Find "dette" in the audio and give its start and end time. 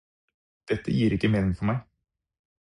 0.71-0.95